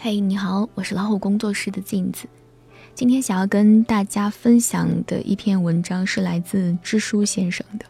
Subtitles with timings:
[0.00, 2.28] 嘿，你好，我是老虎工作室的镜子。
[2.94, 7.84] 今天想要跟大家分享的一篇文章是来自知书先生的。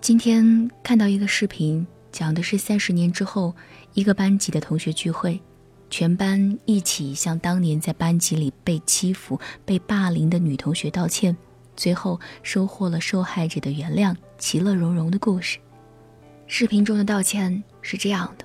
[0.00, 3.52] 今天看到一个视频，讲的是三十年之后
[3.94, 5.40] 一个班级的同学聚会，
[5.90, 11.36] 全班一起向当年在班级里被欺负、被霸凌的女同学道歉，
[11.76, 15.58] 最后收获了受害者的原谅，其乐融融的故事。
[16.46, 18.44] 视频中的道歉是这样的：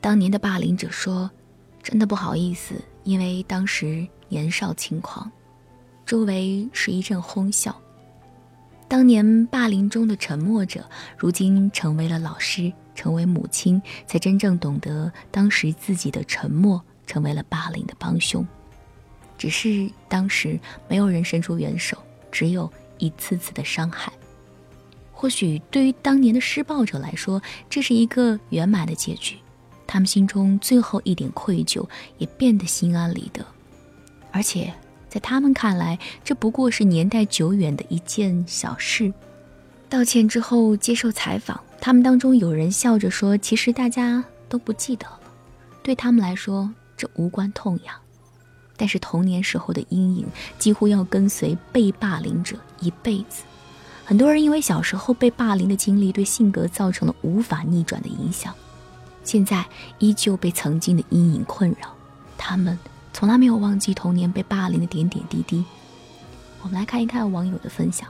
[0.00, 1.30] 当年的霸凌者说，
[1.82, 5.30] 真的不好意思，因为当时年少轻狂。
[6.06, 7.74] 周围是一阵哄笑。
[8.88, 18.46] 当年霸凌中的沉默者，如今成为了老师，成为母亲，才真正懂得当时自己的沉默成为了霸凌的帮凶。
[19.38, 21.96] 只是当时没有人伸出援手，
[22.30, 24.12] 只有一次次的伤害。
[25.10, 29.36] 或许对于当年的施暴者来说，这是一个圆满的结局，
[29.86, 31.86] 他们心中最后一点愧疚
[32.18, 33.44] 也变得心安理得，
[34.30, 34.72] 而且
[35.08, 39.12] 在他们看来，这不过是年代久远的一件小事。
[39.88, 45.20] 道歉之后接受采访，他们当中有人笑着说：“其实大家都不记得了，
[45.82, 47.94] 对他们来说这无关痛痒。”
[48.78, 50.26] 但是童年时候的阴影
[50.58, 53.42] 几乎要跟随被霸凌者一辈子。
[54.04, 58.52] 很多人因为小时候被霸凌的经历，对性格造成了无法逆转的影响，
[59.24, 59.64] 现在
[59.98, 61.94] 依旧被曾经的阴影困扰。
[62.36, 62.78] 他们
[63.12, 65.64] 从来没有忘记童年被霸凌的点点滴滴。
[66.62, 68.08] 我们来看一看网友的分享。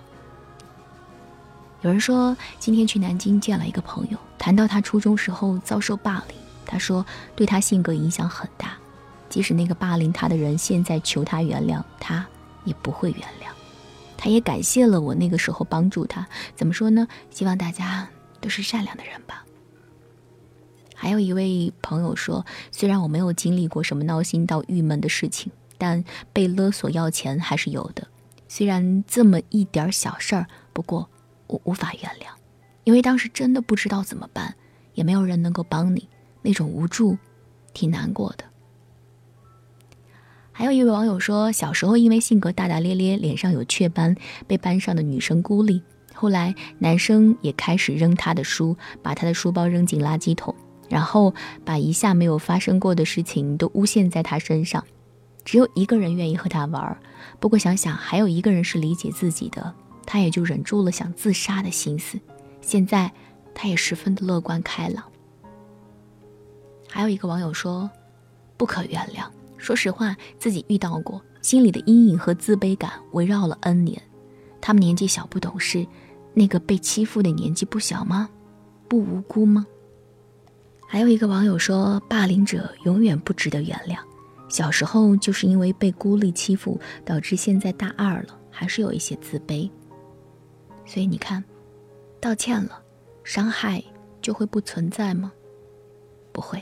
[1.82, 7.04] 有人说，今天去南京见了一个朋友，谈到他初中时候遭受霸凌，他说
[7.34, 8.74] 对他性格影响很大，
[9.28, 12.24] 即使那个霸凌他的人现在求他原谅，他
[12.64, 13.50] 也不会原谅。
[14.16, 17.08] 他也感谢了我那个时候帮助他，怎么说呢？
[17.30, 18.08] 希望大家
[18.40, 19.44] 都是善良的人吧。
[21.02, 28.06] 还有一位朋友说，虽然我没有经历过什么闹心到郁闷的事情，但被勒索要钱还是有的。
[28.46, 31.10] 虽然这么一点小事儿，不过
[31.48, 32.28] 我无法原谅，
[32.84, 34.54] 因为当时真的不知道怎么办，
[34.94, 36.08] 也没有人能够帮你，
[36.40, 37.18] 那种无助，
[37.74, 38.44] 挺难过的。
[40.52, 44.14] 还有一位网友说，小时候因为性格大大咧咧，脸上有雀斑，
[44.46, 45.82] 被班上的女生孤立。
[46.14, 50.54] 后来男生也开始扔他的书，把他的书包扔进垃圾桶，
[50.92, 54.84] 然后把一下没有发生过的事情都诬陷在他身上。
[55.42, 56.98] 只有一个人愿意和他玩，
[57.40, 62.20] 不过想想还有一个人是理解自己的，他也就忍住了想自杀的心思。
[62.60, 63.10] 现在
[63.54, 65.02] 他也十分的乐观开朗。
[66.90, 67.90] 还有一个网友说，
[68.58, 69.24] 不可原谅。
[69.56, 74.00] 说实话，自己遇到过，心里的阴影和自卑感围绕了 N 年。
[74.60, 75.86] 他们年纪小不懂事，
[76.34, 78.28] 那个被欺负的年纪不小吗？
[78.88, 79.66] 不无辜吗？
[80.92, 83.96] 还有一个网友说，霸凌者永远不值得原谅。
[84.50, 89.70] 小时候就是因为被孤立欺负，导致现在大二了还是有一些自卑。
[90.84, 91.42] 所以你看，
[92.20, 92.82] 道歉了，
[93.24, 93.82] 伤害
[94.20, 95.32] 就会不存在吗？
[96.30, 96.60] 不会。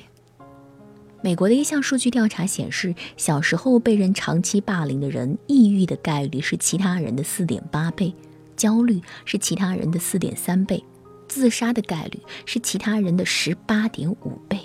[1.22, 8.14] 美国的一项数据调查显示，小时候被人长期霸凌的人，抑郁的概率是其他人的四点八倍，
[8.56, 10.84] 焦虑是其他人的四点三倍，
[11.30, 14.58] 自杀的概率是其他人的十八点五倍。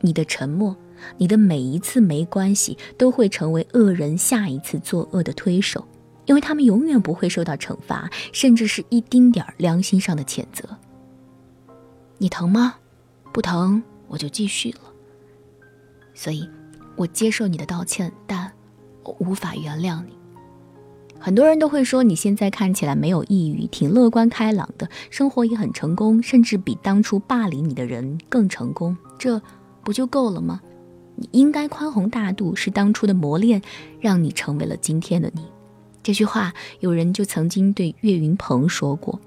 [0.00, 0.76] 你的沉默，
[1.18, 5.84] 你的每一次没关系，都会成为恶人下一次作恶的推手，
[6.26, 10.68] 因为他们永远不会受到惩罚，甚至是一丁点儿良心上的谴责。
[12.18, 12.76] 你疼吗？
[13.32, 14.80] 不疼，我就继续了。
[16.14, 16.48] 所以，
[16.94, 18.52] 我接受你的道歉，但
[19.02, 20.16] 我无法原谅你。
[21.24, 29.40] 很多人都会说，你现在看起来没有抑郁，挺乐观开朗的，生活也很成功，甚至比当初霸凌你的人更成功，这
[29.82, 30.60] 不就够了吗？
[31.16, 33.62] 你应该宽宏大度，是当初的磨练，
[34.00, 35.46] 让你成为了今天的你。
[36.02, 39.18] 这句话，有人就曾经对岳云鹏说过。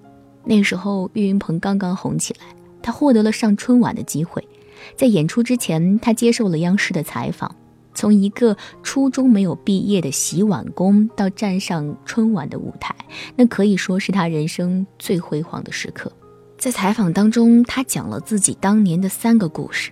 [0.44, 2.46] 那时候，岳云鹏刚刚红起来，
[2.79, 4.47] 他获得了上春晚的机会。
[4.96, 7.55] 在演出之前，他接受了央视的采访。
[7.97, 12.96] 从一个初中没有毕业的洗碗工到站上春晚的舞台，
[13.35, 16.11] 那可以说是他人生最辉煌的时刻。
[16.59, 19.91] 在采访当中，他讲了自己当年的三个故事。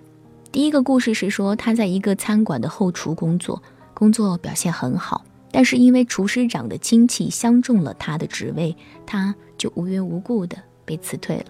[0.51, 3.59] 第一个故事是说，他在一个餐馆的后厨工作，
[3.95, 10.55] 工作表现很好，但是因为厨师长的亲戚相中了他的职位，他就无缘无故的
[10.85, 11.45] 被辞退了。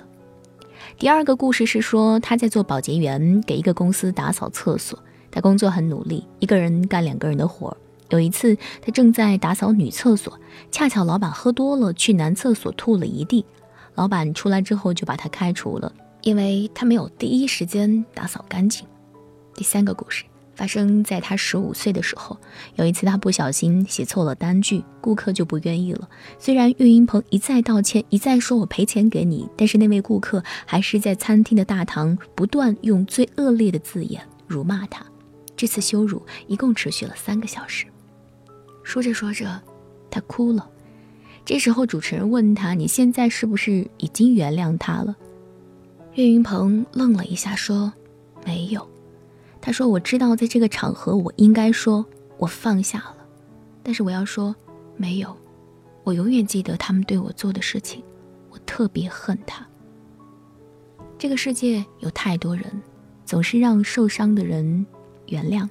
[0.98, 4.98] 第二个故事是说，他在做保洁员，给一个公司打扫厕所。
[5.36, 7.76] 他工作很努力，一个人干两个人的活。
[8.10, 10.40] 有一次，他正在打扫女厕所，
[10.72, 13.46] 恰巧老板喝多了，去男厕所吐了一地。
[13.96, 15.92] 老板出来之后就把他开除了，
[16.22, 18.88] 因为他没有第一时间打扫干净。
[19.54, 20.24] 第三个故事，
[20.56, 22.38] 发生在他十五岁的时候。
[22.76, 26.08] 有一次，他不小心写错了单据，顾客就不愿意了。
[26.40, 35.06] 虽然岳云鹏一再道歉，一再说我赔钱给你，但是那位顾客还是在餐厅的大堂不断用最恶劣的字眼辱骂他。
[35.66, 37.88] 这次羞辱一共持续了三个小时。
[38.84, 39.60] 说着说着，
[40.12, 40.70] 他哭了。
[41.44, 45.16] 这时候，主持人问他：“你现在是不是已经原谅他了？”
[46.14, 47.92] 岳云鹏愣了一下，说
[48.46, 48.88] ：“没有。”
[49.60, 52.06] 他说：“我知道，在这个场合，我应该说
[52.38, 53.18] 我放下了，
[53.82, 54.56] 但是我要说，
[54.96, 55.36] 没有。
[56.04, 58.04] 我永远记得他们对我做的事情，
[58.52, 59.66] 我特别恨他。
[61.18, 62.66] 这个世界有太多人，
[63.26, 64.86] 总是让受伤的人
[65.27, 65.68] 原谅，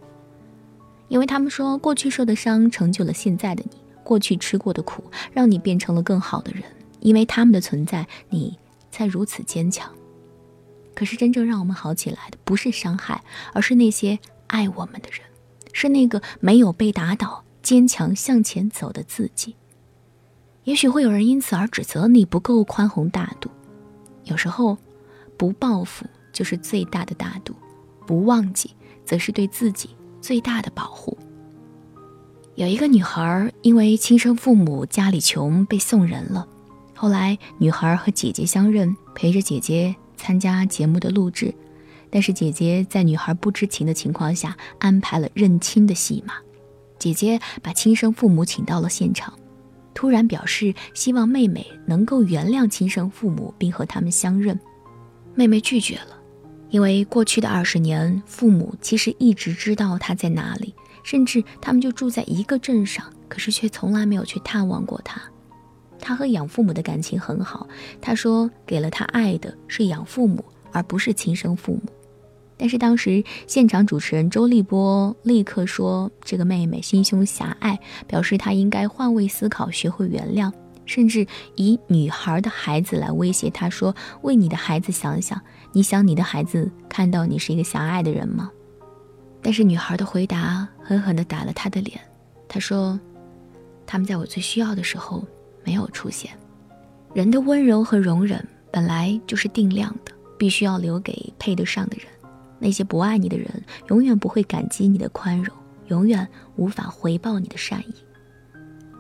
[1.09, 6.63] 因为他们说，过去受的伤成就了现在的你，过去吃过的苦让你变成了更好的人，
[7.01, 8.59] 因为他们的存在，你
[8.91, 9.91] 才如此坚强。”
[10.95, 15.23] 可是，真正让我们好起来的，不是伤害，而是那些爱我们的人，
[15.73, 19.57] 是那个没有被打倒、坚强向前走的自己。
[20.63, 23.51] 也许会有人因此而指责你不够宽宏大度，
[24.23, 24.79] 有时候，
[25.37, 27.55] 不报复就是最大的大度，
[28.07, 28.71] 不忘记
[29.05, 29.91] 则是对自己
[30.21, 31.17] 最大的保护。
[32.55, 36.47] 有一个女孩因为亲生父母家里穷被送人了，
[36.95, 39.95] 后来女孩和姐姐相认，陪着姐姐。
[40.17, 41.53] 参加节目的录制，
[42.09, 46.35] 但是姐姐在女孩不知情的情况下安排了认亲的戏码。
[46.99, 49.35] 姐姐把亲生父母请到了现场，
[49.93, 54.59] 突然表示希望妹妹能够原谅亲生父母，并和他们相认。
[55.35, 56.17] 妹妹拒绝了，
[56.75, 60.75] 因为过去的二十年，父母其实一直知道他在哪里，
[61.05, 65.23] 甚至他们就住在一个镇上，可是却从来没有去探望过他。
[66.01, 67.69] 他和养父母的感情很好，
[68.01, 71.83] 他说给了他爱的是养父母，而不是亲生父母。
[72.57, 77.79] 但是当时现场主持人周立波立刻说这个妹妹心胸狭隘，
[78.09, 80.53] 表示她应该换位思考，学会原谅，
[80.87, 81.27] 甚至
[81.57, 85.41] 以女孩的孩子来威胁他说：“为你的孩子想想，
[85.73, 88.51] 你想你的孩子看到你是一个狭隘的人吗？”
[89.43, 92.01] 但是女孩的回答狠狠地打了他的脸，
[92.49, 92.99] 她说
[93.87, 95.25] ：“他们在我最需要的时候。”
[95.67, 96.31] 没有出现，
[97.15, 102.07] 人的温柔和容忍本来就是定量的，必须要留给配得上的人。
[102.59, 107.95] 那些不爱你的人，永远不会感激你的宽容，永远无法回报你的善意。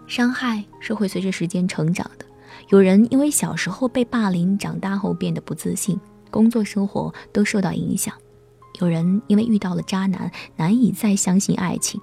[0.06, 2.24] 伤害是会随着时间成长的。
[2.68, 5.98] 有人因为小时候被霸凌，长大后变得不自信，
[6.30, 8.14] 工作生活都受到影响。
[8.80, 12.00] 有人因为遇到了渣男，难以再相信爱情。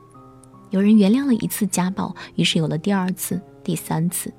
[0.70, 4.32] 有人原谅了一次家暴，于是有了第二次、第三次。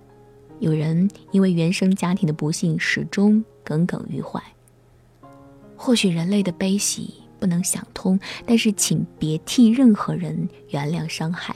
[0.61, 4.43] 有人因为原生家庭的不幸始终耿耿于怀。
[5.77, 11.55] 或许人类的悲喜不能想通，但是请别替任何人原谅伤害。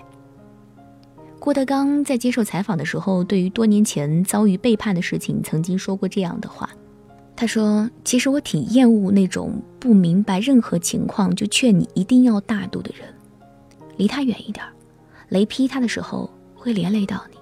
[1.46, 6.68] 郭德纲在接受采访的时候，对于多年前遭遇背叛的事情，曾经说过这样的话
[7.36, 13.08] ：“他说，其实我挺厌恶那种不明白任何情况就劝你一定要大度的人，
[13.96, 14.66] 离他远一点，
[15.28, 17.38] 雷劈他的时候会连累到你。”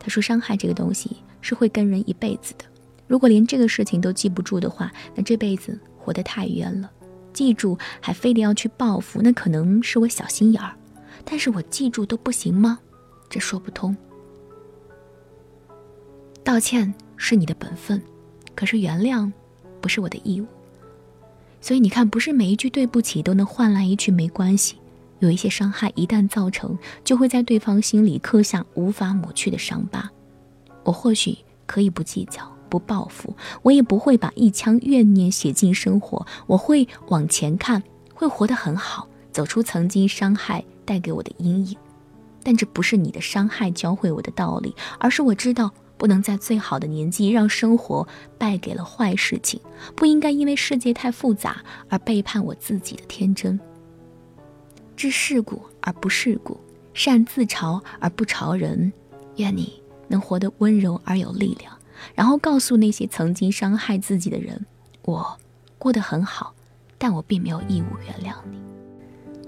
[0.00, 2.64] 他说：“伤害这个东西是会跟人一辈子的。
[3.06, 6.90] 如果连这个事情都记不住的话，那这辈子活得太冤了。
[7.32, 10.74] 记住还非得要去报复，那可能是我小心眼儿。
[11.24, 12.80] 但是我记住都不行吗？
[13.32, 13.96] 这说不通。
[16.44, 18.02] 道歉是你的本分，
[18.54, 19.32] 可是原谅
[19.80, 20.46] 不是我的义务。
[21.62, 24.76] 所以你看，不是每一句对不起都能换来一句没关系。”
[25.20, 30.10] 有一些伤害一旦造成，就会在对方心里刻下无法抹去的伤疤。
[30.82, 36.26] 我或许可以不计较、不报复，我也不会把一腔怨念写进生活。
[36.48, 41.76] 我会往前看，会活得很好，走出曾经伤害带给我的阴影。
[42.42, 48.06] 但这不是你的伤害教会我的道理，而是我知道不能在最好的年纪让生活
[48.38, 49.60] 败给了坏事情，
[49.94, 53.58] 不应该因为世界太复杂而背叛我自己的天真。
[54.96, 56.58] 知世故而不世故，
[56.94, 58.92] 善自嘲而不嘲人。
[59.36, 61.72] 愿你能活得温柔而有力量，
[62.14, 64.66] 然后告诉那些曾经伤害自己的人：
[65.02, 65.38] 我
[65.78, 66.54] 过得很好，
[66.98, 68.60] 但我并没有义务原谅你。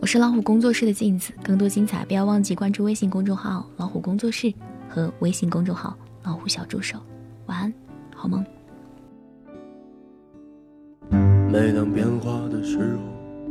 [0.04, 4.52] 我是老虎工作室的镜子，更多精彩不要忘记关注微信公众号“老虎工作室”
[4.86, 6.98] 和微信公众号“老虎小助手”。
[7.48, 7.72] 晚安，
[8.14, 8.44] 好梦。
[11.50, 12.84] 每当变化的时候。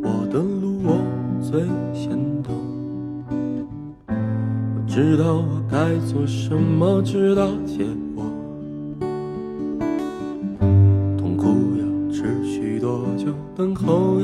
[0.04, 1.02] 我的路我
[1.42, 2.12] 最先
[2.44, 2.52] 走，
[4.08, 7.84] 我知道我该做什么，直到结
[8.14, 8.24] 果。
[11.18, 11.48] 痛苦
[11.80, 13.34] 要持续多久？
[13.56, 14.20] 等候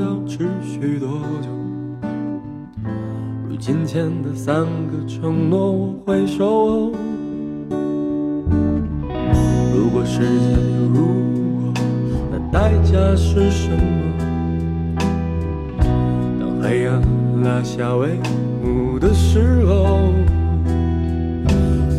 [3.71, 6.91] 今天的三个承诺我会守候。
[9.75, 11.05] 如果时间有如
[11.61, 11.71] 果，
[12.31, 13.77] 那代价是什么？
[16.39, 16.99] 当黑暗
[17.43, 18.07] 拉下帷
[18.63, 19.99] 幕的时候，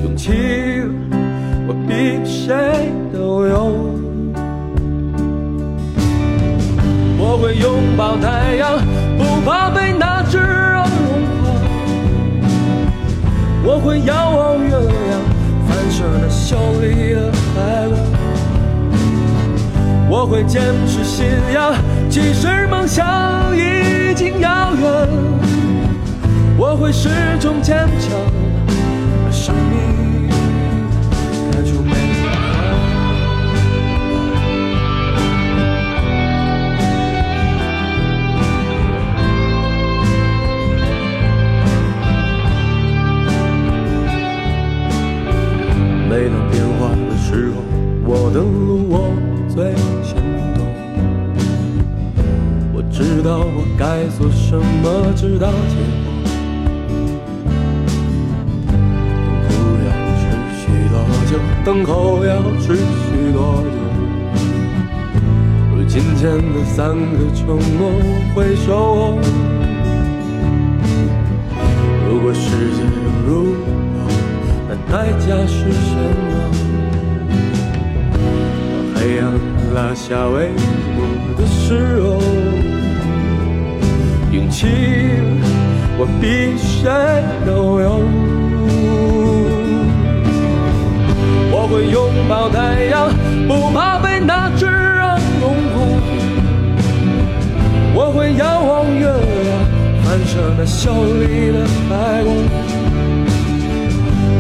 [0.02, 0.32] 勇气
[1.68, 3.76] 我比谁都有。
[7.16, 8.76] 我会拥抱太阳，
[9.16, 9.92] 不怕被
[13.82, 15.20] 会仰望月亮，
[15.66, 17.99] 反射那秀丽的白光。
[20.08, 21.75] 我会坚持信仰，
[22.08, 25.08] 即使梦想已经遥远。
[26.58, 27.08] 我会始
[27.40, 28.10] 终坚强，
[54.50, 54.64] 什么，
[55.14, 56.11] 直到结果。
[59.30, 59.54] 痛苦
[59.87, 59.88] 要
[60.19, 60.26] 持
[60.59, 60.95] 续多
[61.30, 61.38] 久？
[61.64, 63.78] 等候要持续多久？
[65.73, 67.47] 如今天的三个承
[67.78, 68.04] 诺，我
[68.35, 69.23] 会守候。
[72.09, 73.62] 如果世界有如果，
[74.69, 75.95] 那代价是什
[76.26, 76.35] 么？
[78.19, 78.19] 当
[78.97, 79.23] 黑暗
[79.76, 80.50] 拉下帷
[80.97, 80.99] 幕
[81.38, 82.19] 的时候，
[84.40, 84.66] 勇气
[85.99, 86.90] 我比谁
[87.44, 88.00] 都有。
[91.52, 93.11] 我会拥抱太阳，
[93.47, 95.76] 不怕被那炙热融化。
[97.92, 99.52] 我会遥望月亮，
[100.02, 101.59] 反射那秀丽的
[101.90, 102.35] 白光。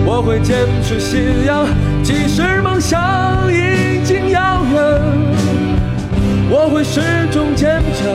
[0.06, 1.66] 我会坚持信仰，
[2.02, 4.80] 即使梦想已经遥远。
[6.52, 8.10] 我会始终坚强，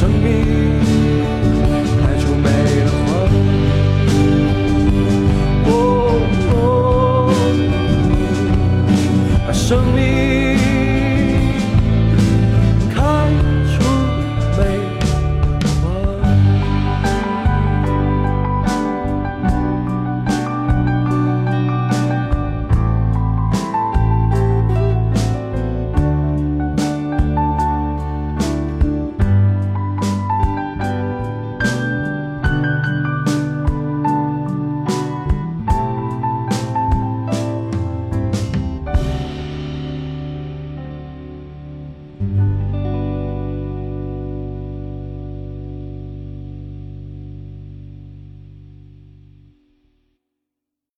[0.00, 0.99] 生命。